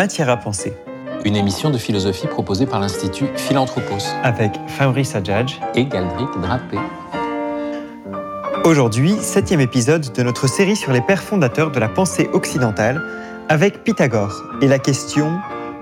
[0.00, 0.72] Matière à penser,
[1.26, 3.98] une émission de philosophie proposée par l'Institut Philanthropos.
[4.22, 5.60] Avec Fabrice Adjadj.
[5.74, 6.78] Et Galdric Drapé.
[8.64, 13.02] Aujourd'hui, septième épisode de notre série sur les pères fondateurs de la pensée occidentale
[13.50, 14.42] avec Pythagore.
[14.62, 15.38] Et la question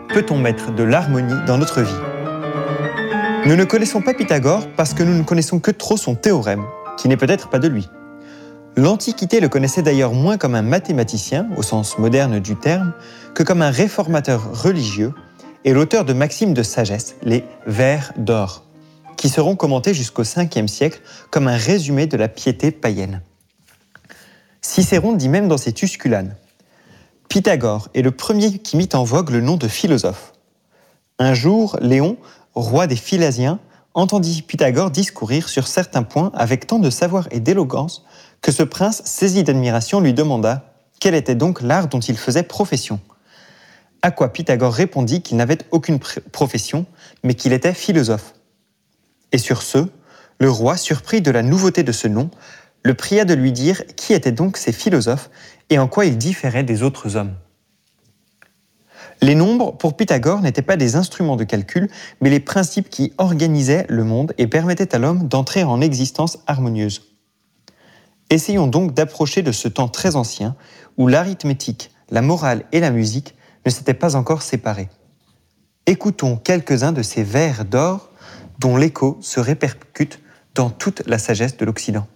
[0.08, 3.46] peut-on mettre de l'harmonie dans notre vie?
[3.46, 6.64] Nous ne connaissons pas Pythagore parce que nous ne connaissons que trop son théorème,
[6.98, 7.88] qui n'est peut-être pas de lui.
[8.78, 12.92] L'Antiquité le connaissait d'ailleurs moins comme un mathématicien, au sens moderne du terme,
[13.34, 15.12] que comme un réformateur religieux
[15.64, 18.62] et l'auteur de maximes de sagesse, les vers d'or,
[19.16, 21.00] qui seront commentés jusqu'au 5e siècle
[21.32, 23.20] comme un résumé de la piété païenne.
[24.60, 26.36] Cicéron dit même dans ses Tusculanes
[27.28, 30.34] Pythagore est le premier qui mit en vogue le nom de philosophe.
[31.18, 32.16] Un jour, Léon,
[32.54, 33.58] roi des Philasiens,
[33.94, 38.04] entendit Pythagore discourir sur certains points avec tant de savoir et d'éloquence
[38.42, 43.00] que ce prince, saisi d'admiration, lui demanda quel était donc l'art dont il faisait profession.
[44.02, 46.86] À quoi Pythagore répondit qu'il n'avait aucune profession,
[47.24, 48.34] mais qu'il était philosophe.
[49.32, 49.88] Et sur ce,
[50.38, 52.30] le roi, surpris de la nouveauté de ce nom,
[52.82, 55.30] le pria de lui dire qui étaient donc ces philosophes
[55.68, 57.34] et en quoi ils différaient des autres hommes.
[59.20, 63.84] Les nombres, pour Pythagore, n'étaient pas des instruments de calcul, mais les principes qui organisaient
[63.88, 67.07] le monde et permettaient à l'homme d'entrer en existence harmonieuse.
[68.30, 70.54] Essayons donc d'approcher de ce temps très ancien
[70.96, 74.90] où l'arithmétique, la morale et la musique ne s'étaient pas encore séparés.
[75.86, 78.10] Écoutons quelques-uns de ces vers d'or
[78.58, 80.20] dont l'écho se répercute
[80.54, 82.06] dans toute la sagesse de l'Occident.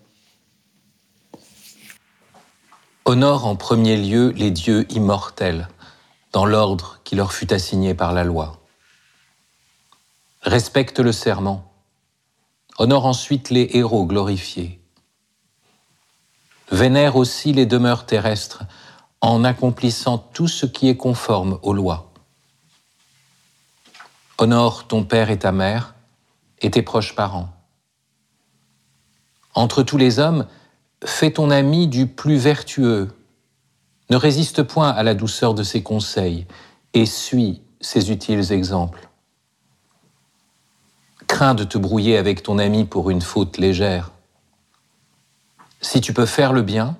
[3.05, 5.69] Honore en premier lieu les dieux immortels,
[6.33, 8.61] dans l'ordre qui leur fut assigné par la loi.
[10.43, 11.73] Respecte le serment.
[12.79, 14.82] Honore ensuite les héros glorifiés.
[16.71, 18.65] Vénère aussi les demeures terrestres
[19.21, 22.13] en accomplissant tout ce qui est conforme aux lois.
[24.39, 25.95] Honore ton père et ta mère
[26.61, 27.49] et tes proches parents.
[29.55, 30.47] Entre tous les hommes,
[31.05, 33.11] fais ton ami du plus vertueux.
[34.11, 36.47] Ne résiste point à la douceur de ses conseils
[36.95, 39.09] et suis ses utiles exemples.
[41.27, 44.11] Crains de te brouiller avec ton ami pour une faute légère.
[45.83, 46.97] Si tu peux faire le bien,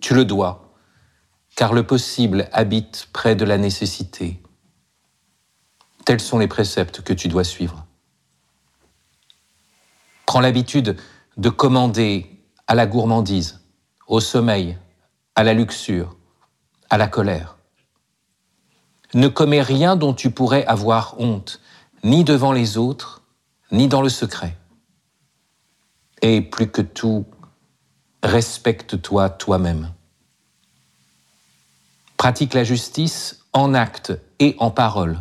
[0.00, 0.74] tu le dois,
[1.56, 4.42] car le possible habite près de la nécessité.
[6.06, 7.86] Tels sont les préceptes que tu dois suivre.
[10.24, 10.96] Prends l'habitude
[11.36, 13.60] de commander à la gourmandise,
[14.06, 14.78] au sommeil,
[15.34, 16.16] à la luxure,
[16.88, 17.58] à la colère.
[19.12, 21.60] Ne commets rien dont tu pourrais avoir honte,
[22.02, 23.22] ni devant les autres,
[23.70, 24.56] ni dans le secret.
[26.22, 27.26] Et plus que tout,
[28.24, 29.92] respecte-toi toi-même.
[32.16, 35.20] Pratique la justice en acte et en parole.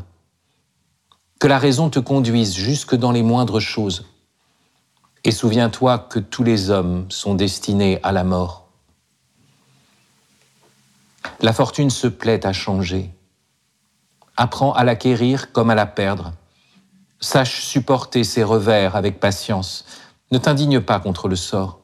[1.39, 4.05] Que la raison te conduise jusque dans les moindres choses.
[5.25, 8.69] Et souviens-toi que tous les hommes sont destinés à la mort.
[11.41, 13.13] La fortune se plaît à changer.
[14.37, 16.31] Apprends à l'acquérir comme à la perdre.
[17.19, 19.85] Sache supporter ses revers avec patience.
[20.31, 21.82] Ne t'indigne pas contre le sort.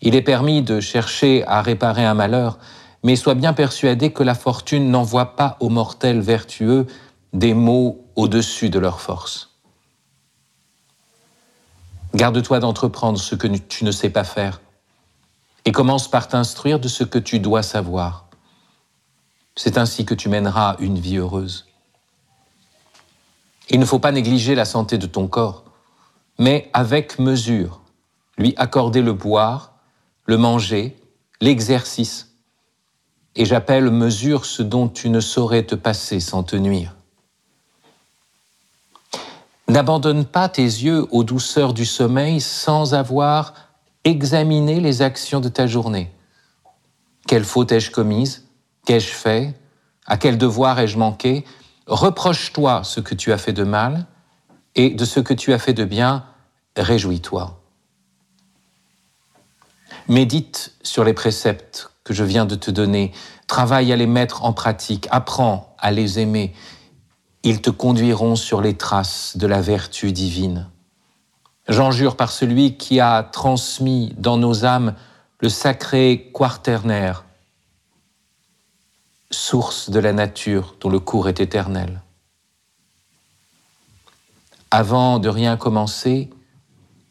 [0.00, 2.58] Il est permis de chercher à réparer un malheur,
[3.02, 6.86] mais sois bien persuadé que la fortune n'envoie pas aux mortels vertueux
[7.32, 9.58] des maux au-dessus de leur force.
[12.14, 14.60] Garde-toi d'entreprendre ce que tu ne sais pas faire
[15.64, 18.26] et commence par t'instruire de ce que tu dois savoir.
[19.56, 21.66] C'est ainsi que tu mèneras une vie heureuse.
[23.68, 25.64] Il ne faut pas négliger la santé de ton corps,
[26.38, 27.80] mais avec mesure,
[28.38, 29.74] lui accorder le boire,
[30.28, 30.94] le manger,
[31.40, 32.36] l'exercice.
[33.34, 36.94] Et j'appelle mesure ce dont tu ne saurais te passer sans te nuire.
[39.68, 43.54] N'abandonne pas tes yeux aux douceurs du sommeil sans avoir
[44.04, 46.10] examiné les actions de ta journée.
[47.26, 48.46] Quelle faute ai-je commise?
[48.84, 49.54] Qu'ai-je fait?
[50.06, 51.44] À quel devoir ai-je manqué?
[51.86, 54.06] Reproche-toi ce que tu as fait de mal
[54.74, 56.24] et de ce que tu as fait de bien,
[56.76, 57.57] réjouis-toi.
[60.08, 63.12] Médite sur les préceptes que je viens de te donner,
[63.46, 66.54] travaille à les mettre en pratique, apprends à les aimer.
[67.42, 70.70] Ils te conduiront sur les traces de la vertu divine.
[71.68, 74.94] J'en jure par celui qui a transmis dans nos âmes
[75.40, 77.26] le sacré quaternaire,
[79.30, 82.00] source de la nature dont le cours est éternel.
[84.70, 86.30] Avant de rien commencer,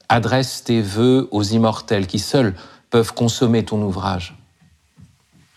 [0.10, 2.56] adresse tes vœux aux immortels qui seuls
[3.04, 4.36] consommer ton ouvrage.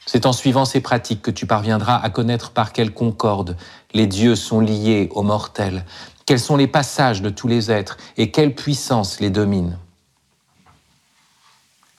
[0.07, 3.57] C'est en suivant ces pratiques que tu parviendras à connaître par quelle concorde
[3.95, 5.85] les dieux sont liés aux mortels,
[6.27, 9.79] quels sont les passages de tous les êtres et quelle puissance les domine.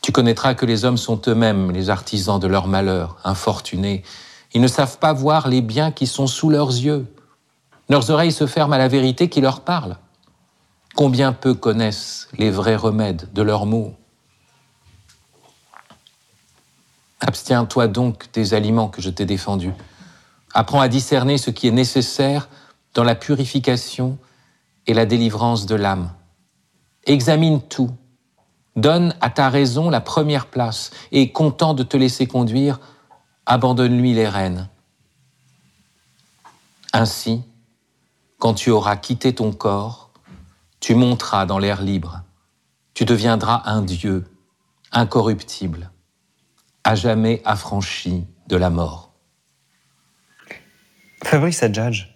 [0.01, 4.03] Tu connaîtras que les hommes sont eux-mêmes les artisans de leur malheur, infortunés.
[4.53, 7.05] Ils ne savent pas voir les biens qui sont sous leurs yeux.
[7.87, 9.97] Leurs oreilles se ferment à la vérité qui leur parle.
[10.95, 13.95] Combien peu connaissent les vrais remèdes de leurs maux
[17.21, 19.73] Abstiens-toi donc des aliments que je t'ai défendus.
[20.53, 22.49] Apprends à discerner ce qui est nécessaire
[22.95, 24.17] dans la purification
[24.87, 26.11] et la délivrance de l'âme.
[27.05, 27.91] Examine tout.
[28.75, 32.79] Donne à ta raison la première place et, content de te laisser conduire,
[33.45, 34.67] abandonne-lui les rênes.
[36.93, 37.43] Ainsi,
[38.39, 40.09] quand tu auras quitté ton corps,
[40.79, 42.21] tu monteras dans l'air libre.
[42.93, 44.25] Tu deviendras un Dieu,
[44.91, 45.91] incorruptible,
[46.83, 49.11] à jamais affranchi de la mort.
[51.23, 52.07] Fabrice Adjadj,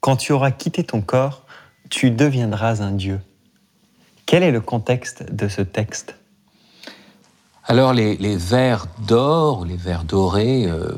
[0.00, 1.44] quand tu auras quitté ton corps,
[1.88, 3.20] tu deviendras un Dieu.
[4.26, 6.16] Quel est le contexte de ce texte?
[7.64, 10.92] Alors les, vers d'or, les vers dorés, euh,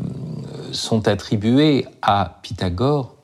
[0.73, 3.17] sont attribués à Pythagore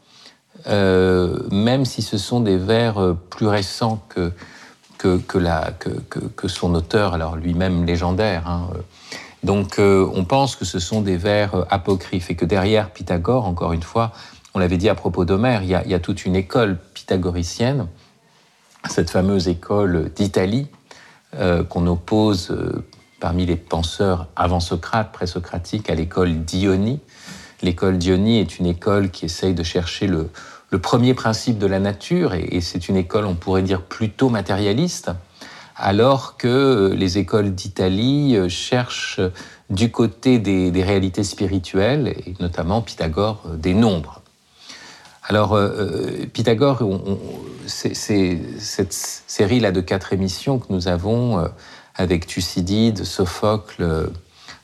[0.67, 4.33] euh, même si ce sont des vers euh, plus récents que,
[4.99, 8.49] que, la, que, son auteur, alors lui-même légendaire.
[8.49, 8.69] Hein.
[9.45, 13.83] Donc on pense que ce sont des vers apocryphes et que derrière Pythagore, encore une
[13.83, 14.13] fois,
[14.55, 17.87] on l'avait dit à propos d'Homère, il, y a toute une école pythagoricienne,
[18.89, 20.67] cette fameuse école d'Italie,
[21.37, 22.57] euh, qu'on oppose
[23.21, 27.01] parmi les penseurs avant Socrate, pré-socratiques, à l'école d'Ionie,
[27.63, 30.31] L'école Dionie est une école qui essaye de chercher le,
[30.81, 35.11] premier principe de la nature, et, c'est une école, on pourrait dire, plutôt matérialiste,
[35.79, 39.21] alors que les écoles d'Italie euh, cherchent
[39.71, 44.23] du côté des, réalités spirituelles, et notamment Pythagore, euh, des nombres.
[45.23, 46.83] Alors, euh, Pythagore,
[47.67, 47.95] c'est
[48.59, 51.47] cette série-là de quatre émissions que nous avons
[51.97, 54.11] avec Thucydide, Sophocle,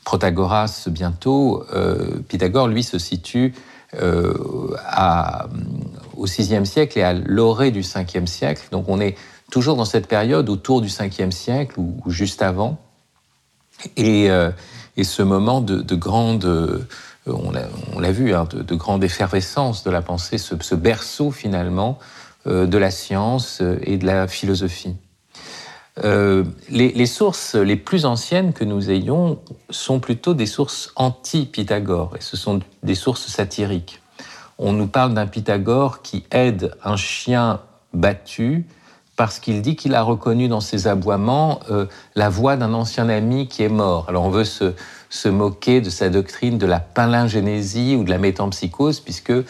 [0.05, 3.55] Protagoras bientôt, euh, Pythagore, lui, se situe
[4.01, 4.35] euh,
[6.17, 8.69] au VIe siècle et à l'orée du Ve siècle.
[8.71, 9.17] Donc on est
[9.55, 12.77] toujours dans cette période autour du Ve siècle ou, juste avant.
[13.97, 14.51] Et, euh,
[15.01, 16.85] ce moment de, grande,
[17.27, 22.01] on l'a vu, hein, de, grande effervescence de la pensée, ce berceau finalement
[22.47, 24.97] de la science et de la philosophie.
[26.03, 29.39] Euh, les, sources les plus anciennes que nous ayons
[29.71, 34.01] sont plutôt des sources anti-Pythagore, et ce sont des sources satiriques.
[34.59, 37.61] On nous parle d'un Pythagore qui aide un chien
[37.93, 38.67] battu
[39.17, 43.47] parce qu'il dit qu'il a reconnu dans ses aboiements euh, la voix d'un ancien ami
[43.47, 44.07] qui est mort.
[44.09, 44.75] Alors on veut se,
[45.09, 49.45] se moquer de sa doctrine de la palingénésie ou de la métampsychose, puisque euh,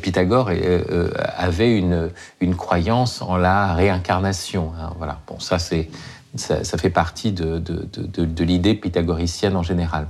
[0.00, 4.72] Pythagore euh, avait une, une, croyance en la réincarnation.
[4.80, 5.20] Hein, voilà.
[5.26, 5.90] Bon, ça, c'est,
[6.36, 10.06] ça, fait partie de, de, de l'idée pythagoricienne en général.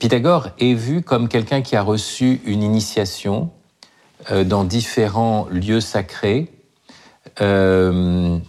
[0.00, 3.50] Pythagore est vu comme quelqu'un qui a reçu une initiation
[4.46, 6.50] dans différents lieux sacrés.
[7.40, 8.42] Il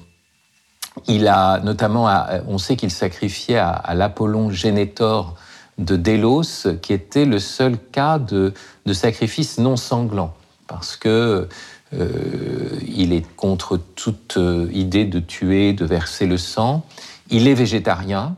[1.27, 2.09] a notamment,
[2.47, 5.35] on sait qu'il sacrifiait à, l'Apollon Génétor
[5.77, 8.53] de Délos, qui était le seul cas de,
[8.91, 10.33] sacrifice non sanglant,
[10.67, 11.47] parce que
[11.93, 16.85] euh, il est contre toute euh, idée de tuer, de verser le sang.
[17.29, 18.35] Il est végétarien.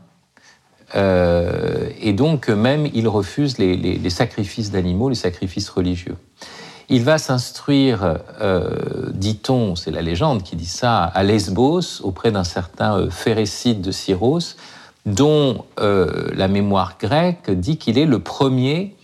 [0.94, 6.16] Euh, et donc même il refuse les, sacrifices d'animaux, les sacrifices religieux.
[6.94, 8.18] Il va s'instruire,
[9.14, 14.56] dit-on, c'est la légende qui dit ça, à Lesbos, auprès d'un certain Phérécide de Syros,
[15.06, 18.94] dont euh, la mémoire grecque dit qu'il est le premier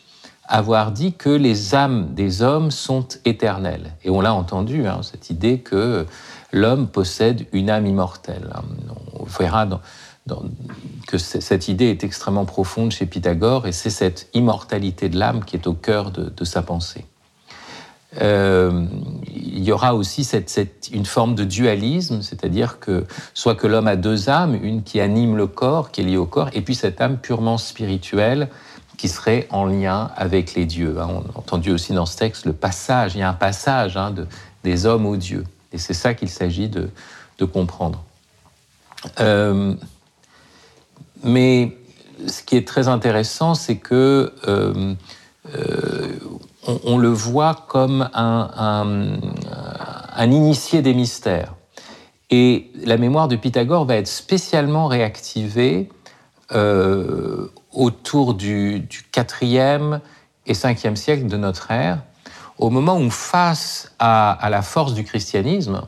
[0.45, 3.95] à avoir dit que les âmes des hommes sont éternelles.
[4.04, 6.04] Et on l'a entendu, hein, cette idée que
[6.52, 8.50] l'homme possède une âme immortelle.
[9.18, 9.66] On verra
[11.07, 15.57] que cette idée est extrêmement profonde chez Pythagore, et c'est cette immortalité de l'âme qui
[15.57, 17.07] est au cœur de sa pensée.
[18.22, 18.86] Euh,
[19.34, 20.26] il y aura aussi
[20.92, 25.36] une forme de dualisme, c'est-à-dire que soit que l'homme a deux âmes, une qui anime
[25.36, 28.48] le corps, qui est liée au corps, et puis cette âme purement spirituelle
[28.96, 30.96] qui serait en lien avec les dieux.
[30.98, 31.08] Hein.
[31.10, 34.10] On a entendu aussi dans ce texte le passage, il y a un passage hein,
[34.10, 34.26] de,
[34.64, 36.88] des hommes aux dieux, et c'est ça qu'il s'agit de,
[37.38, 38.02] de, comprendre.
[39.20, 39.74] Euh,
[41.22, 41.76] mais
[42.26, 44.94] ce qui est très intéressant, c'est que euh,
[46.68, 49.18] on, le voit comme un,
[50.18, 51.54] initié des mystères.
[52.30, 55.88] Et la mémoire de Pythagore va être spécialement réactivée
[56.52, 60.00] euh, autour du, du 4e
[60.46, 61.98] et 5e siècle de notre ère,
[62.58, 65.82] au moment où face à, la force du christianisme,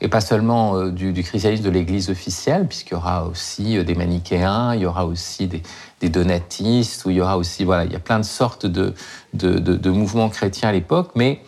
[0.00, 3.94] et pas seulement euh, du, christianisme de l'Église officielle, puisqu'il y aura aussi euh, des
[3.94, 5.62] manichéens, il y aura aussi des,
[6.08, 8.94] donatistes, ou il y aura aussi, voilà, il y a plein de sortes de,
[9.32, 11.40] de, mouvements chrétiens à l'époque, mais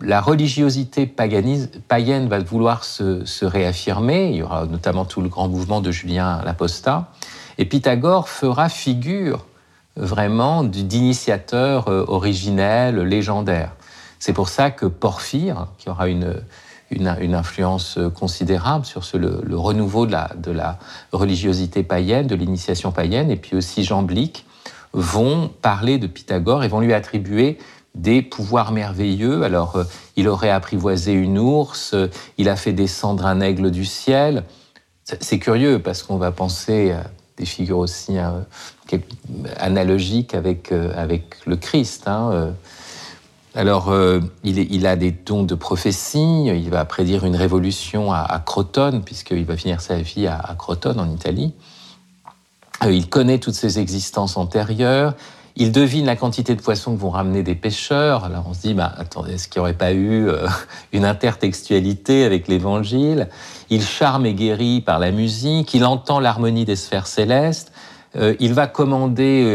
[0.00, 5.80] la religiosité païenne va vouloir se, réaffirmer, il y aura notamment tout le grand mouvement
[5.80, 7.12] de Julien l'Apostat,
[7.56, 9.46] et Pythagore fera figure
[9.96, 13.72] vraiment d'initiateur euh, originel, légendaire.
[14.18, 16.34] C'est pour ça que Porphyre, qui aura une,
[16.90, 20.78] une, influence considérable sur le, renouveau de la,
[21.12, 24.44] religiosité païenne, de l'initiation païenne, et puis aussi Jean Blic,
[24.92, 27.58] vont parler de Pythagore et vont lui attribuer
[27.96, 29.42] des pouvoirs merveilleux.
[29.42, 29.84] Alors, euh,
[30.16, 34.44] il aurait apprivoisé une ours, euh, il a fait descendre un aigle du ciel.
[35.04, 37.04] C'est curieux parce qu'on va penser à
[37.36, 38.44] des figures aussi hein,
[39.56, 42.08] analogiques avec, euh, avec le Christ.
[42.08, 42.54] Hein,
[43.56, 49.02] alors, euh, il, a des dons de prophétie, il va prédire une révolution à, Crotone,
[49.02, 51.54] puisqu'il va finir sa vie à, Crotone, en Italie.
[52.84, 55.14] Euh, il connaît toutes ses existences antérieures,
[55.56, 58.24] il devine la quantité de poissons que vont ramener des pêcheurs.
[58.24, 60.46] Alors on se dit, bah, attendez, est-ce qu'il n'y aurait pas eu euh,
[60.92, 63.30] une intertextualité avec l'Évangile?
[63.70, 67.72] Il charme et guérit par la musique, il entend l'harmonie des sphères célestes,
[68.40, 69.54] il va commander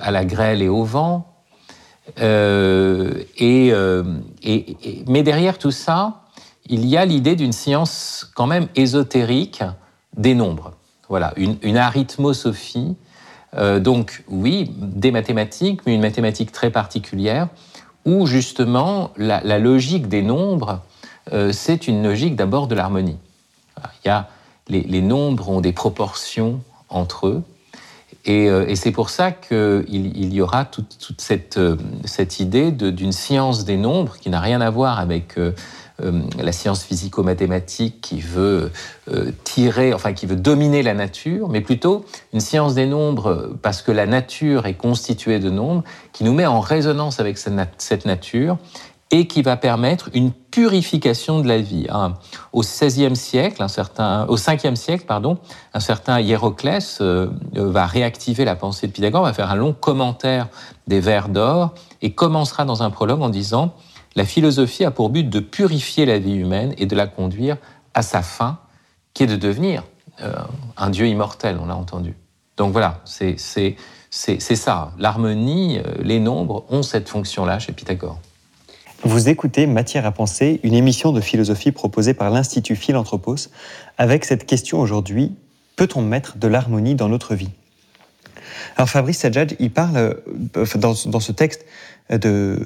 [0.00, 1.33] à la grêle et au vent,
[2.20, 4.04] euh, euh,
[4.42, 6.22] et, mais derrière tout ça,
[6.66, 9.62] il y a l'idée d'une science quand même ésotérique
[10.16, 10.72] des nombres.
[11.08, 12.96] Voilà, une, arithmosophie.
[13.56, 17.48] Euh, donc oui, des mathématiques, mais une mathématique très particulière,
[18.04, 20.82] où justement la, logique des nombres,
[21.52, 23.16] c'est une logique d'abord de l'harmonie.
[24.04, 24.28] Il y a,
[24.68, 27.42] les nombres ont des proportions entre eux,
[28.26, 33.12] euh, et, c'est pour ça qu'il il y aura toute, cette, euh, cette, idée d'une
[33.12, 35.52] science des nombres qui n'a rien à voir avec euh,
[36.38, 38.72] la science physico-mathématique qui veut
[39.44, 43.92] tirer, enfin qui veut dominer la nature, mais plutôt une science des nombres parce que
[43.92, 48.58] la nature est constituée de nombres, qui nous met en résonance avec cette nature
[49.14, 51.86] et qui va permettre une purification de la vie.
[51.88, 52.14] Hein.
[52.52, 55.38] Au XVIe siècle, un certain, au 5e siècle, pardon,
[55.72, 59.72] un certain Hiéroclès euh, euh, va réactiver la pensée de Pythagore, va faire un long
[59.72, 60.48] commentaire
[60.88, 63.76] des vers d'or et commencera dans un prologue en disant
[64.16, 67.56] la philosophie a pour but de purifier la vie humaine et de la conduire
[67.94, 68.58] à sa fin,
[69.12, 69.84] qui est de devenir
[70.22, 70.34] euh,
[70.76, 72.16] un Dieu immortel, on l'a entendu.
[72.56, 73.36] Donc voilà, c'est
[74.10, 74.90] ça.
[74.98, 78.18] L'harmonie, les nombres ont cette fonction-là chez Pythagore.
[79.02, 83.50] Vous écoutez Matière à penser, une émission de philosophie proposée par l'Institut Philanthropos,
[83.98, 85.32] avec cette question aujourd'hui
[85.76, 87.50] peut-on mettre de l'harmonie dans notre vie?
[88.76, 91.66] Alors Fabrice Sajjad, il parle, euh, dans, ce texte
[92.10, 92.58] de,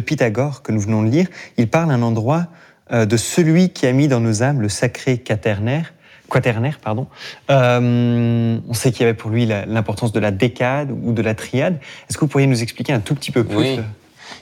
[0.00, 2.46] Pythagore que nous venons de lire, il parle à un endroit
[2.92, 5.92] euh, de celui qui a mis dans nos âmes le sacré quaternaire,
[6.28, 7.06] quaternaire, pardon.
[7.50, 11.34] Euh, on sait qu'il y avait pour lui l'importance de la décade ou de la
[11.34, 11.78] triade.
[12.08, 13.78] Est-ce que vous pourriez nous expliquer un tout petit peu plus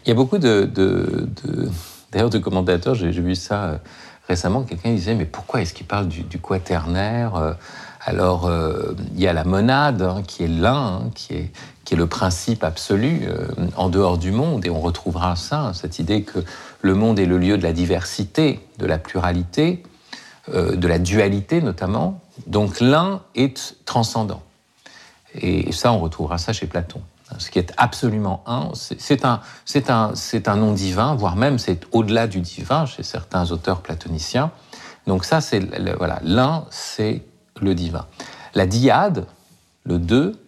[0.05, 0.71] il y a beaucoup de,
[2.13, 3.77] d'ailleurs de commentateurs, j'ai vu ça euh,
[4.29, 7.53] récemment, quelqu'un disait mais pourquoi est-ce qu'il parle du, quaternaire euh,
[8.05, 11.51] Alors euh, il y a la monade hein, qui est l'un, hein, qui est
[11.85, 13.29] qui est le principe absolu
[13.77, 16.39] en dehors du monde, et on retrouvera ça, cette idée que
[16.81, 19.83] le monde est le lieu de la diversité, de la pluralité,
[20.51, 22.23] de la dualité notamment.
[22.47, 24.43] Donc l'un est transcendant.
[25.35, 27.03] Et ça, on retrouvera ça chez Platon
[27.39, 29.41] ce qui est absolument un, c'est un,
[29.89, 30.13] un,
[30.47, 34.51] un nom divin, voire même c'est au-delà du divin chez certains auteurs platoniciens.
[35.07, 35.61] Donc ça, c'est
[35.97, 37.23] voilà, l'un, c'est
[37.61, 38.07] le divin.
[38.55, 39.27] La diade,
[39.85, 40.41] le deux,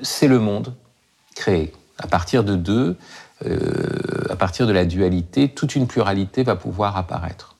[0.00, 0.74] c'est le monde
[1.34, 1.72] créé.
[1.98, 2.96] À partir de deux,
[3.46, 3.58] euh,
[4.30, 7.56] à partir de la dualité, toute une pluralité va pouvoir apparaître.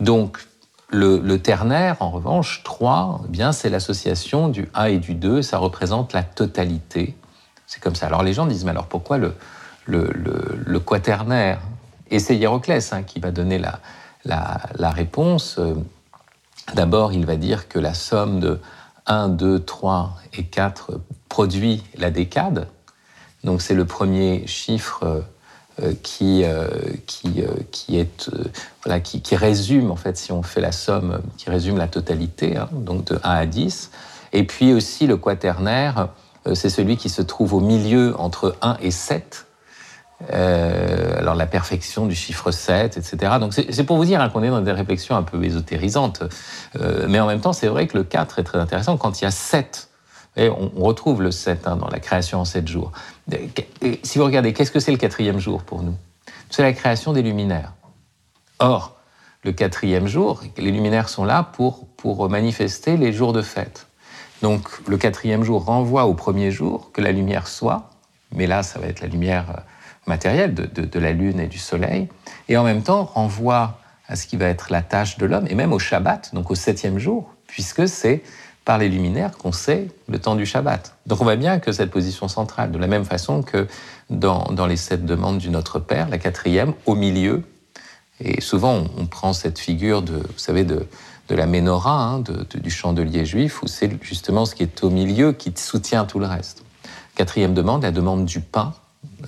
[0.00, 0.46] Donc
[0.90, 5.58] le, ternaire, en revanche, trois, eh bien c'est l'association du 1 et du 2, ça
[5.58, 7.16] représente la totalité
[7.72, 8.06] c'est comme ça.
[8.06, 11.58] Alors les gens disent, mais alors pourquoi le, quaternaire?
[12.10, 13.58] Et c'est Hiéroclès hein, qui va donner
[14.26, 15.58] la, réponse.
[16.74, 18.60] D'abord, il va dire que la somme de
[19.06, 21.00] 1, 2, 3 et 4
[21.30, 22.68] produit la décade.
[23.42, 25.24] Donc c'est le premier chiffre
[25.80, 26.68] euh, qui, euh,
[27.06, 28.30] qui, euh, qui, est,
[28.84, 32.68] voilà, qui, résume, en fait, si on fait la somme, qui résume la totalité, hein,
[32.70, 33.90] donc de 1 à 10.
[34.34, 36.06] Et puis aussi le quaternaire, euh,
[36.54, 39.46] c'est celui qui se trouve au milieu entre 1 et 7.
[40.30, 43.34] Euh, alors la perfection du chiffre 7, etc.
[43.40, 46.22] Donc c'est pour vous dire hein, qu'on est dans des réflexions un peu ésotérisantes.
[46.76, 48.96] Euh, mais en même temps, c'est vrai que le 4 est très intéressant.
[48.96, 49.88] Quand il y a 7
[50.36, 52.92] Et on, retrouve le 7 hein, dans la création en 7 jours.
[54.02, 55.94] si vous regardez, qu'est-ce que c'est le quatrième jour pour nous?
[56.50, 57.72] C'est la création des luminaires.
[58.58, 58.96] Or,
[59.44, 63.88] le quatrième jour, les luminaires sont là pour, pour manifester les jours de fête.
[64.42, 67.90] Donc le quatrième jour renvoie au premier jour que la lumière soit,
[68.34, 69.60] mais là ça va être la lumière euh,
[70.06, 72.08] matérielle de, la lune et du soleil,
[72.48, 75.54] et en même temps renvoie à ce qui va être la tâche de l'homme, et
[75.54, 78.22] même au Shabbat, donc au septième jour, puisque c'est
[78.64, 80.96] par les luminaires qu'on sait le temps du Shabbat.
[81.06, 83.66] Donc on voit bien que cette position centrale, de la même façon que
[84.10, 87.42] dans, les sept demandes du Notre Père, la quatrième, au milieu,
[88.20, 90.86] et souvent, on, prend cette figure de, vous savez, de,
[91.32, 92.22] de la menorah, hein,
[92.54, 96.26] du chandelier juif, où c'est justement ce qui est au milieu qui soutient tout le
[96.26, 96.62] reste.
[97.14, 98.74] Quatrième demande, la demande du pain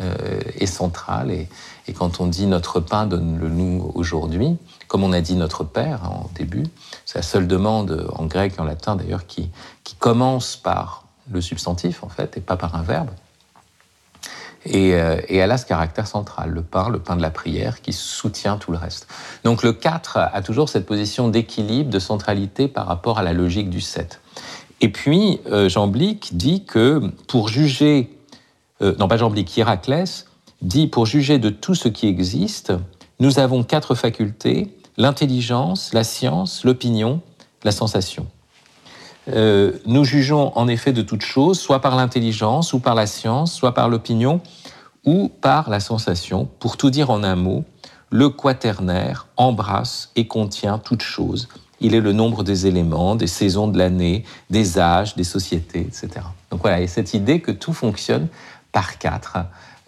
[0.00, 1.30] euh, est centrale.
[1.30, 1.48] Et,
[1.94, 4.56] quand on dit notre pain, donne-le-nous aujourd'hui,
[4.86, 6.66] comme on a dit notre Père en début,
[7.06, 9.50] c'est la seule demande en grec et en latin d'ailleurs qui,
[9.82, 13.10] qui commence par le substantif en fait et pas par un verbe.
[14.72, 17.92] Euh, et, elle a ce caractère central, le pain, le pain de la prière, qui
[17.92, 19.06] soutient tout le reste.
[19.44, 23.70] Donc le 4 a toujours cette position d'équilibre, de centralité par rapport à la logique
[23.70, 24.20] du 7.
[24.80, 28.10] Et puis, euh, Jean Blic dit que pour juger,
[28.82, 30.26] euh, non pas Jean Blic, Héraclès
[30.62, 32.72] dit pour juger de tout ce qui existe,
[33.20, 37.20] nous avons quatre facultés, l'intelligence, la science, l'opinion,
[37.64, 38.26] la sensation.
[39.28, 43.52] Euh, nous jugeons en effet de toutes choses, soit par l'intelligence, ou par la science,
[43.52, 44.40] soit par l'opinion,
[45.04, 46.48] ou par la sensation.
[46.58, 47.64] Pour tout dire en un mot,
[48.10, 51.48] le quaternaire embrasse et contient toutes choses.
[51.80, 56.08] Il est le nombre des éléments, des saisons de l'année, des âges, des sociétés, etc.
[56.50, 58.28] Donc voilà, a cette idée que tout fonctionne
[58.72, 59.38] par quatre.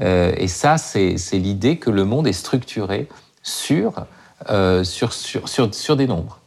[0.00, 3.08] Euh, et ça, c'est l'idée que le monde est structuré
[3.42, 4.06] sur,
[4.50, 6.40] euh, sur, sur, sur, sur des nombres.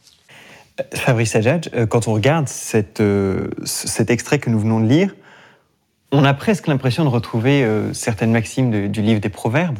[0.94, 2.48] Fabrice Adjadj, euh, quand on regarde
[3.00, 5.14] euh, cet extrait que nous venons de lire,
[6.12, 9.78] on a presque l'impression de retrouver euh, certaines maximes du livre des Proverbes,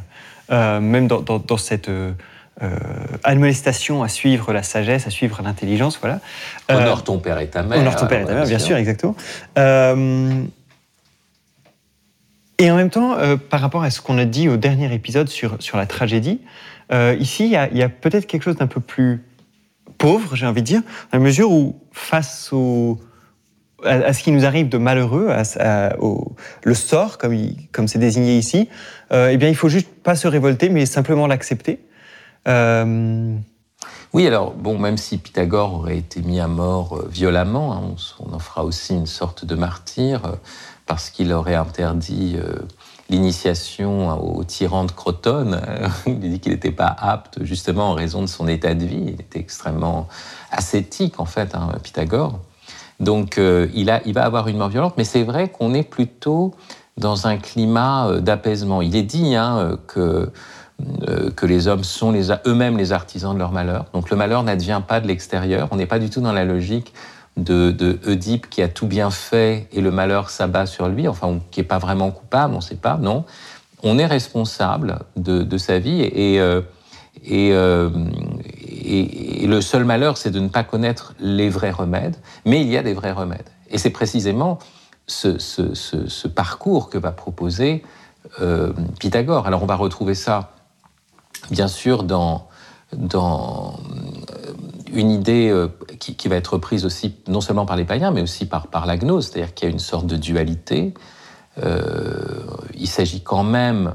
[0.50, 1.90] même dans, cette
[3.22, 5.98] admonestation à suivre la sagesse, à suivre l'intelligence.
[6.00, 6.20] Voilà.
[6.68, 7.78] Honore ton père et ta mère.
[7.78, 9.14] Honore ton père et ta mère, bien sûr, exactement.
[9.56, 9.60] et
[12.70, 13.16] en même temps,
[13.48, 16.40] par rapport à ce qu'on a dit au dernier épisode sur, sur la tragédie,
[16.92, 19.22] ici, il y a peut-être quelque chose d'un peu plus
[20.00, 20.82] pauvre, j'ai envie de dire,
[21.12, 22.52] à la mesure où, face
[23.84, 25.28] à, ce qui nous arrive de malheureux,
[26.00, 26.34] au,
[26.64, 28.68] le sort, comme, c'est désigné ici,
[29.12, 31.80] euh, eh bien, il faut juste pas se révolter, mais simplement l'accepter.
[32.48, 33.36] Euh,
[34.14, 38.32] oui, alors, bon, même si Pythagore aurait été mis à mort euh, violemment, hein, on,
[38.32, 40.38] en fera aussi une sorte de martyr,
[40.86, 42.36] parce qu'il aurait interdit
[43.10, 45.60] l'initiation au tyran de Crotone.
[46.06, 49.02] il dit qu'il n'était pas apte, justement, en raison de son état de vie.
[49.08, 50.08] Il était extrêmement
[50.52, 52.38] ascétique, en fait, hein, Pythagore.
[53.00, 55.82] Donc, euh, il, a, il va avoir une mort violente, mais c'est vrai qu'on est
[55.82, 56.54] plutôt
[56.96, 58.80] dans un climat euh, d'apaisement.
[58.80, 60.30] Il est dit hein, que,
[61.08, 62.12] euh, que les hommes sont
[62.46, 63.86] eux-mêmes les artisans de leur malheur.
[63.92, 65.68] Donc, le malheur n'advient pas de l'extérieur.
[65.72, 66.92] On n'est pas du tout dans la logique
[67.40, 71.40] de, de Oedipe qui a tout bien fait et le malheur s'abat sur lui, enfin,
[71.50, 73.24] qui n'est pas vraiment coupable, on ne sait pas, non.
[73.82, 76.60] On est responsable de, sa vie euh,
[77.30, 77.90] euh,
[78.68, 82.68] et, et, le seul malheur, c'est de ne pas connaître les vrais remèdes, mais il
[82.68, 83.48] y a des vrais remèdes.
[83.70, 84.58] Et c'est précisément
[85.06, 87.82] ce, parcours que va proposer
[88.42, 89.46] euh, Pythagore.
[89.46, 90.52] Alors on va retrouver ça,
[91.50, 92.48] bien sûr, dans,
[92.92, 93.76] dans
[94.92, 98.46] une idée euh, qui, va être prise aussi non seulement par les païens, mais aussi
[98.46, 100.94] par, par la gnose, c'est-à-dire qu'il y a une sorte de dualité.
[101.62, 103.94] Euh, il s'agit quand même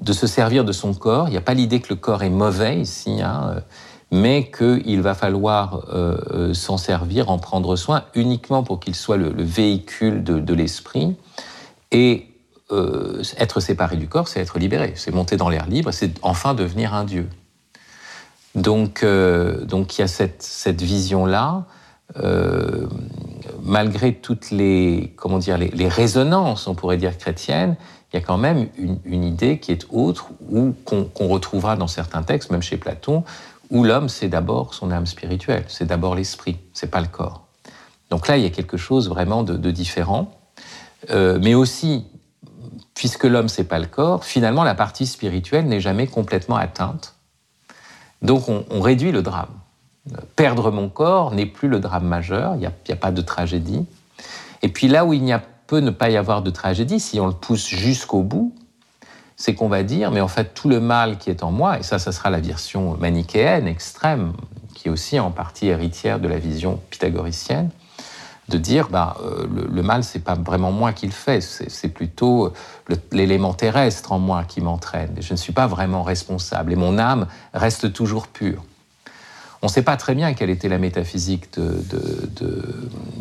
[0.00, 1.28] de se servir de son corps.
[1.28, 3.62] Il n'y a pas l'idée que le corps est mauvais ici, hein,
[4.10, 9.32] mais qu'il va falloir euh, s'en servir, en prendre soin, uniquement pour qu'il soit le,
[9.42, 11.16] véhicule de l'esprit.
[11.92, 12.30] Et
[13.38, 16.92] être séparé du corps, c'est être libéré, c'est monter dans l'air libre, c'est enfin devenir
[16.92, 17.28] un dieu.
[18.54, 21.64] Donc, euh, donc il y a cette, cette vision-là,
[22.22, 22.86] euh,
[23.62, 27.76] malgré toutes les, comment dire, les, résonances, on pourrait dire chrétiennes,
[28.12, 32.22] il y a quand même une, idée qui est autre, ou qu'on retrouvera dans certains
[32.22, 33.24] textes, même chez Platon,
[33.70, 37.46] où l'homme, c'est d'abord son âme spirituelle, c'est d'abord l'esprit, c'est pas le corps.
[38.10, 40.30] Donc là, il y a quelque chose vraiment de, différent,
[41.10, 42.06] euh, mais aussi,
[42.94, 47.13] puisque l'homme, c'est pas le corps, finalement, la partie spirituelle n'est jamais complètement atteinte
[48.24, 49.50] donc on, réduit le drame.
[50.34, 53.86] Perdre mon corps n'est plus le drame majeur, il n'y a, pas de tragédie.
[54.62, 57.20] Et puis là où il n'y a peut ne pas y avoir de tragédie, si
[57.20, 58.54] on le pousse jusqu'au bout,
[59.36, 61.82] c'est qu'on va dire, mais en fait tout le mal qui est en moi, et
[61.82, 64.34] ça, ça sera la version manichéenne extrême,
[64.74, 67.70] qui est aussi en partie héritière de la vision pythagoricienne,
[68.48, 71.88] de dire bah, euh, le, le, mal, c'est pas vraiment moi qui le fais, c'est
[71.88, 72.52] plutôt
[73.12, 75.16] l'élément terrestre en moi qui m'entraîne.
[75.20, 78.62] Je ne suis pas vraiment responsable et mon âme reste toujours pure.
[79.62, 81.82] On ne sait pas très bien quelle était la métaphysique de,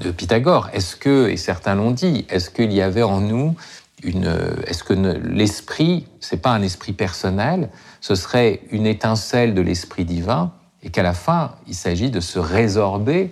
[0.01, 0.69] de, Pythagore.
[0.73, 3.55] Est-ce que, et certains l'ont dit, est-ce qu'il y avait en nous
[4.03, 4.36] une.
[4.67, 7.69] Est-ce que l'esprit, c'est pas un esprit personnel,
[8.01, 10.51] ce serait une étincelle de l'esprit divin,
[10.83, 13.31] et qu'à la fin, il s'agit de se résorber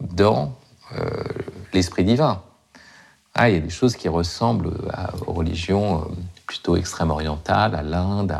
[0.00, 0.59] dans euh,
[1.72, 2.42] l'esprit divin.
[3.34, 4.72] Ah, il y a des choses qui ressemblent
[5.26, 6.04] aux religions euh,
[6.46, 8.36] plutôt extrême-orientales, à l'Inde.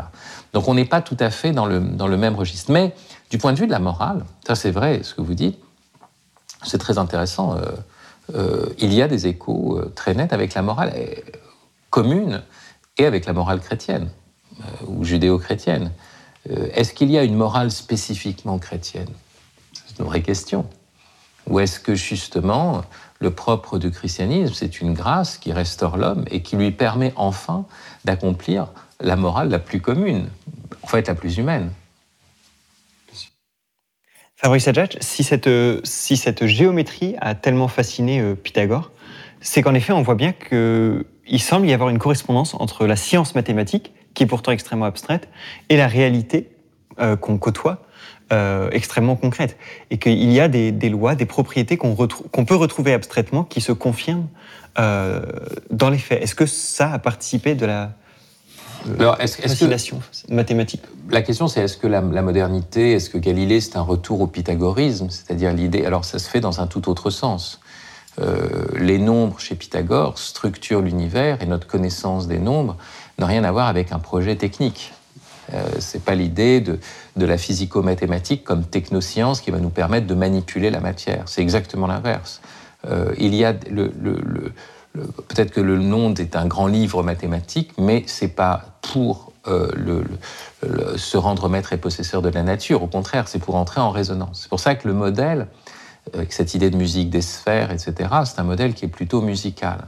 [0.53, 2.71] Donc on n'est pas tout à fait dans le, dans le même registre.
[2.71, 2.93] Mais
[3.29, 5.57] du point de vue de la morale, ça c'est vrai ce que vous dites,
[6.63, 7.55] c'est très intéressant.
[8.35, 10.93] Euh, il y a des échos très nets avec la morale
[11.89, 12.43] commune
[12.97, 14.09] et avec la morale chrétienne
[14.87, 15.91] ou judéo-chrétienne.
[16.49, 19.09] Est-ce qu'il y a une morale spécifiquement chrétienne?
[19.73, 20.65] C'est une vraie question.
[21.47, 22.83] Ou est-ce que justement,
[23.19, 27.65] le propre du christianisme, c'est une grâce qui restaure l'homme et qui lui permet enfin
[28.05, 28.67] d'accomplir
[28.99, 30.27] la morale la plus commune,
[30.83, 31.71] en fait la plus humaine?
[34.35, 35.49] Fabrice Adjadj, si cette,
[35.83, 38.89] si cette géométrie a tellement fasciné euh, Pythagore,
[39.39, 43.35] c'est qu'en effet, on voit bien qu'il semble y avoir une correspondance entre la science
[43.35, 45.29] mathématique, qui est pourtant extrêmement abstraite,
[45.69, 46.49] et la réalité
[46.99, 47.83] euh, qu'on côtoie,
[48.31, 49.57] euh, extrêmement concrète.
[49.89, 54.27] Et qu'il y a des, lois, des propriétés qu'on peut retrouver abstraitement qui se confirment
[54.79, 55.21] euh,
[55.69, 56.23] dans les faits.
[56.23, 57.91] Est-ce que ça a participé de la
[58.87, 60.81] euh, fascination mathématique?
[61.09, 65.09] La question, c'est est-ce que la, modernité, est-ce que Galilée, c'est un retour au pythagorisme?
[65.09, 65.85] C'est-à-dire l'idée.
[65.85, 67.59] Alors, ça se fait dans un tout autre sens.
[68.79, 72.77] les nombres chez Pythagore structurent l'univers et notre connaissance des nombres
[73.19, 74.93] n'a rien à voir avec un projet technique.
[75.53, 76.79] Euh, c'est pas l'idée de,
[77.15, 81.23] la physico-mathématique comme technoscience qui va nous permettre de manipuler la matière.
[81.27, 82.41] C'est exactement l'inverse.
[82.87, 88.35] Euh, il y a peut-être que le monde est un grand livre mathématique, mais c'est
[88.35, 90.03] pas pour euh,
[90.97, 92.83] se rendre maître et possesseur de la nature.
[92.83, 94.41] Au contraire, c'est pour entrer en résonance.
[94.43, 95.47] C'est pour ça que le modèle,
[96.13, 99.85] avec cette idée de musique des sphères, etc., c'est un modèle qui est plutôt musical.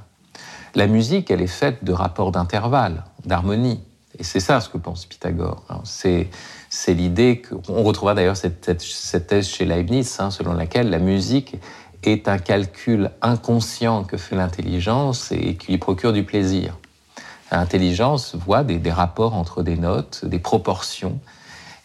[0.76, 3.84] La musique, elle est faite de rapports d'intervalle, d'harmonie.
[4.20, 5.64] Et c'est ça ce que pense Pythagore.
[5.84, 6.30] C'est,
[6.88, 11.56] l'idée qu'on retrouvera d'ailleurs cette, thèse chez Leibniz, hein, selon laquelle la musique
[12.04, 16.78] est un calcul inconscient que fait l'intelligence et qui lui procure du plaisir.
[17.52, 21.20] L'intelligence voit des, rapports entre des notes, des proportions,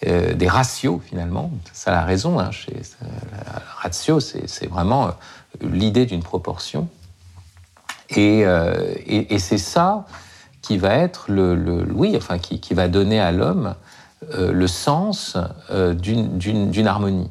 [0.07, 1.51] euh, des ratios finalement.
[1.73, 2.39] Ça a raison.
[2.39, 5.11] Hein, chez, la ratio, c'est, vraiment euh,
[5.61, 6.89] l'idée d'une proportion.
[8.17, 10.07] Euh, et c'est ça
[10.69, 13.75] qui va être le, oui, enfin qui, va donner à l'homme
[14.35, 15.39] euh, le sens
[15.71, 17.31] euh, d'une harmonie.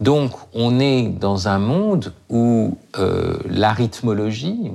[0.00, 4.72] Donc, on est dans un monde où euh, l'arithmologie,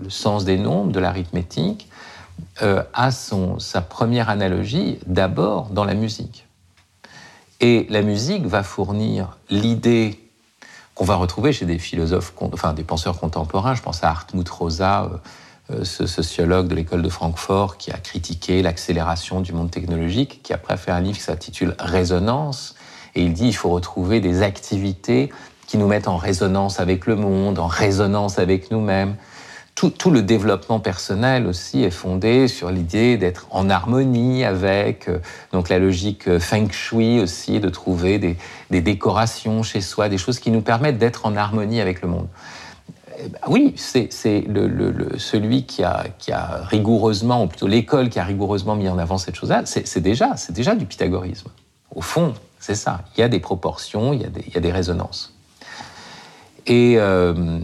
[0.00, 1.88] le, sens des nombres, de l'arithmétique,
[2.60, 6.46] a son, sa première analogie d'abord dans la musique.
[7.60, 10.20] Et la musique va fournir l'idée
[10.94, 13.74] qu'on va retrouver chez des philosophes, enfin des penseurs contemporains.
[13.74, 15.16] Je pense à Hartmut Rosa, euh,
[15.82, 20.74] ce sociologue de l'école de Francfort qui a critiqué l'accélération du monde technologique, qui après
[20.74, 22.76] a fait un livre qui s'intitule Résonance,
[23.14, 25.30] et il dit il faut retrouver des activités
[25.66, 29.16] qui nous mettent en résonance avec le monde, en résonance avec nous-mêmes.
[29.74, 35.18] Tout, le développement personnel aussi est fondé sur l'idée d'être en harmonie avec, euh,
[35.52, 38.18] donc la logique euh, feng shui aussi, de trouver
[38.70, 42.28] des décorations chez soi, des choses qui nous permettent d'être en harmonie avec le monde.
[43.18, 46.04] Eh ben oui, c'est celui qui a,
[46.68, 50.34] rigoureusement, ou plutôt l'école qui a rigoureusement mis en avant cette chose-là, c'est déjà,
[50.74, 51.50] du pythagorisme.
[51.94, 53.00] Au fond, c'est ça.
[53.16, 55.34] Il y a des proportions, il y a des, résonances.
[56.66, 57.60] Et euh,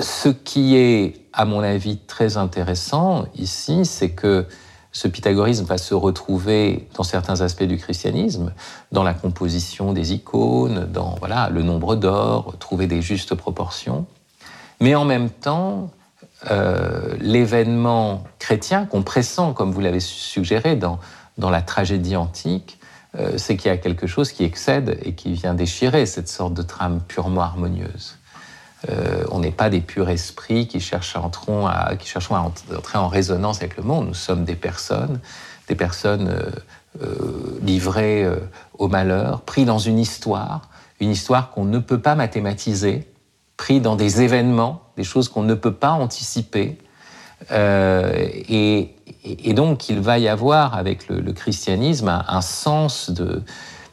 [0.00, 4.46] ce qui est, à mon avis, très intéressant ici, c'est que
[4.92, 8.52] ce pythagorisme va se retrouver dans certains aspects du christianisme,
[8.90, 14.06] dans la composition des icônes, dans voilà, le nombre d'or, trouver des justes proportions.
[14.80, 15.90] Mais en même temps,
[16.50, 20.98] euh, l'événement chrétien qu'on pressent, comme vous l'avez suggéré, dans,
[21.38, 22.78] dans la tragédie antique,
[23.18, 26.54] euh, c'est qu'il y a quelque chose qui excède et qui vient déchirer cette sorte
[26.54, 28.16] de trame purement harmonieuse.
[28.88, 31.52] Euh, on n'est pas des purs esprits qui, cherchent à, entrer
[32.98, 34.06] en résonance avec le monde.
[34.08, 35.20] Nous sommes des personnes,
[35.68, 36.50] des personnes euh,
[37.02, 38.26] euh, livrées
[38.78, 40.62] au malheur, pris dans une histoire,
[40.98, 43.06] une histoire qu'on ne peut pas mathématiser,
[43.56, 46.78] pris dans des événements, des choses qu'on ne peut pas anticiper.
[47.50, 48.94] Et,
[49.54, 53.10] donc, il va y avoir avec le, christianisme un, sens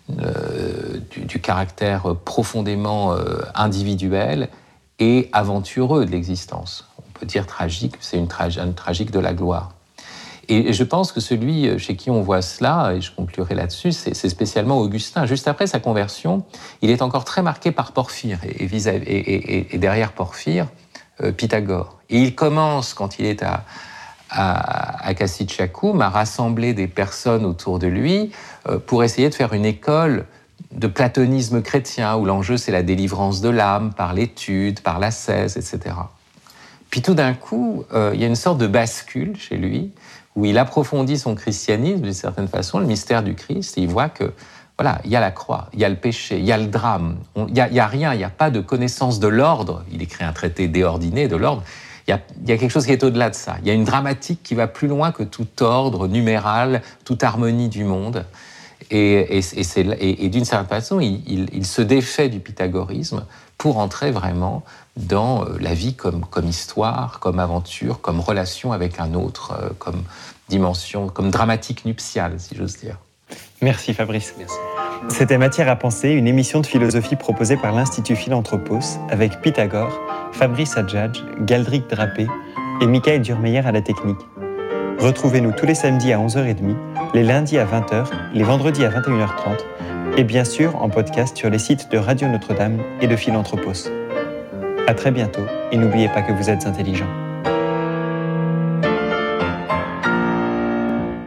[0.07, 3.15] du, caractère profondément
[3.53, 4.49] individuel
[4.99, 6.87] et aventureux de l'existence.
[6.99, 9.73] On peut dire tragique, c'est une, tragique de la gloire.
[10.49, 13.91] Et je pense que celui euh, chez qui on voit cela, et je conclurai là-dessus,
[13.91, 15.25] c'est spécialement Augustin.
[15.25, 16.45] Juste après sa conversion,
[16.81, 20.67] il est encore très marqué par Porphyre, et, et, et derrière Porphyre,
[21.21, 21.97] euh, Pythagore.
[22.09, 23.65] Et il commence, quand il est à,
[24.29, 28.31] à, à à rassembler des personnes autour de lui
[28.67, 30.25] euh, pour essayer de faire une école
[30.77, 35.95] de platonisme chrétien, où l'enjeu c'est la délivrance de l'âme par l'étude, par l'ascèse, etc.
[36.89, 39.91] Puis tout d'un coup, il y a une sorte de bascule chez lui,
[40.35, 44.07] où il approfondit son christianisme d'une certaine façon, le mystère du Christ, et il voit
[44.07, 44.31] que
[44.77, 46.67] voilà, il y a la croix, il y a le péché, il y a le
[46.67, 49.83] drame, il n'y a, rien, il n'y a pas de connaissance de l'ordre.
[49.91, 51.63] Il écrit un traité déordiné de l'ordre.
[52.07, 53.55] Il y, a, il y a quelque chose qui est au-delà de ça.
[53.61, 57.69] Il y a une dramatique qui va plus loin que tout ordre numéral, toute harmonie
[57.69, 58.25] du monde.
[58.89, 63.25] Et, et, d'une certaine façon, il, il, se défait du pythagorisme
[63.57, 64.63] pour entrer vraiment
[64.95, 69.69] dans euh, la vie comme, comme histoire, comme aventure, comme relation avec un autre, euh,
[69.77, 70.03] comme
[70.47, 72.97] dimension, comme dramatique nuptiale, si j'ose dire.
[73.61, 74.33] Merci Fabrice.
[75.09, 79.99] C'était Matière à penser, une émission de philosophie proposée par l'Institut Philanthropos avec Pythagore,
[80.31, 82.27] Fabrice Adjadj, Galdric Drapé
[82.81, 84.19] et Michael Durmeyer à la technique.
[84.99, 86.75] Retrouvez-nous tous les samedis à 11h30,
[87.13, 89.59] les lundis à 20h, les vendredis à 21h30
[90.17, 93.89] et bien sûr en podcast sur les sites de Radio Notre-Dame et de Philanthropos.
[94.87, 97.26] À très bientôt et n'oubliez pas que vous êtes intelligent.